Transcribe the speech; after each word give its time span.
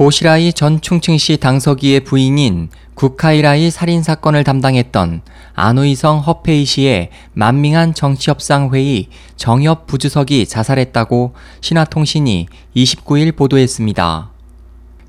보시라이 0.00 0.54
전 0.54 0.80
충칭시 0.80 1.36
당서기의 1.36 2.00
부인인 2.00 2.70
국카이라이 2.94 3.70
살인 3.70 4.02
사건을 4.02 4.44
담당했던 4.44 5.20
안우이성 5.52 6.20
허페이 6.20 6.64
씨의 6.64 7.10
만밍한 7.34 7.92
정치협상 7.92 8.70
회의 8.72 9.08
정협 9.36 9.86
부주석이 9.86 10.46
자살했다고 10.46 11.34
신화통신이 11.60 12.46
29일 12.74 13.36
보도했습니다. 13.36 14.30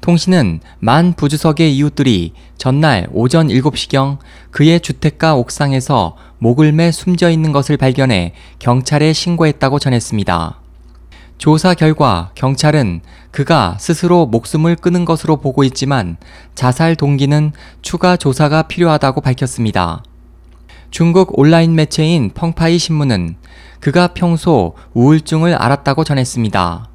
통신은 0.01 0.59
만 0.79 1.13
부주석의 1.13 1.73
이웃들이 1.77 2.33
전날 2.57 3.07
오전 3.13 3.47
7시경 3.47 4.17
그의 4.49 4.81
주택가 4.81 5.35
옥상에서 5.35 6.17
목을 6.39 6.73
매 6.73 6.91
숨져 6.91 7.29
있는 7.29 7.53
것을 7.53 7.77
발견해 7.77 8.33
경찰에 8.59 9.13
신고했다고 9.13 9.79
전했습니다. 9.79 10.60
조사 11.41 11.73
결과 11.73 12.29
경찰은 12.35 13.01
그가 13.31 13.75
스스로 13.79 14.27
목숨을 14.27 14.75
끊은 14.75 15.05
것으로 15.05 15.37
보고 15.37 15.63
있지만 15.63 16.17
자살 16.53 16.95
동기는 16.95 17.53
추가 17.81 18.15
조사가 18.15 18.67
필요하다고 18.67 19.21
밝혔습니다. 19.21 20.03
중국 20.91 21.39
온라인 21.39 21.73
매체인 21.73 22.29
펑파이 22.35 22.77
신문은 22.77 23.37
그가 23.79 24.09
평소 24.13 24.75
우울증을 24.93 25.55
앓았다고 25.55 26.03
전했습니다. 26.03 26.90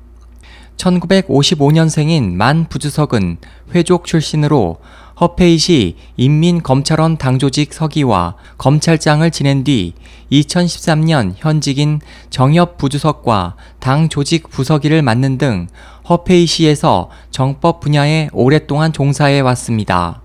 1955년생인 0.77 2.35
만 2.35 2.67
부주석은 2.69 3.39
회족 3.75 4.05
출신으로 4.05 4.79
허페이시 5.19 5.97
인민검찰원 6.19 7.17
당조직 7.17 7.73
서기와 7.73 8.35
검찰장을 8.59 9.29
지낸 9.31 9.65
뒤 9.65 9.95
2013년 10.31 11.33
현직인 11.37 12.01
정협 12.29 12.77
부주석과 12.77 13.57
당 13.79 14.11
조직 14.11 14.51
부서기를 14.51 15.01
맡는 15.01 15.39
등 15.39 15.69
허페이시에서 16.09 17.09
정법 17.31 17.81
분야에 17.81 18.29
오랫동안 18.33 18.93
종사해 18.93 19.41
왔습니다. 19.41 20.21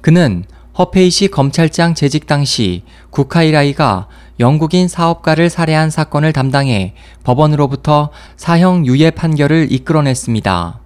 그는 0.00 0.44
허페이시 0.78 1.28
검찰장 1.28 1.94
재직 1.94 2.26
당시 2.26 2.84
국카이라이가 3.10 4.06
영국인 4.38 4.88
사업가를 4.88 5.48
살해한 5.50 5.90
사건을 5.90 6.32
담당해 6.32 6.94
법원으로부터 7.24 8.10
사형 8.36 8.86
유예 8.86 9.10
판결을 9.12 9.68
이끌어냈습니다. 9.70 10.80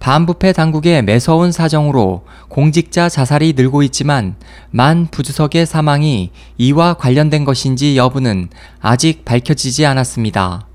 반부패 0.00 0.54
당국의 0.54 1.02
매서운 1.02 1.52
사정으로 1.52 2.24
공직자 2.48 3.08
자살이 3.10 3.52
늘고 3.52 3.82
있지만 3.84 4.34
만 4.70 5.06
부주석의 5.10 5.66
사망이 5.66 6.30
이와 6.56 6.94
관련된 6.94 7.44
것인지 7.44 7.96
여부는 7.98 8.48
아직 8.80 9.24
밝혀지지 9.26 9.84
않았습니다. 9.84 10.66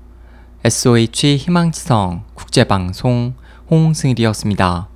SOH 0.64 1.36
희망지성 1.38 2.22
국제방송 2.34 3.34
홍승일이었습니다. 3.68 4.95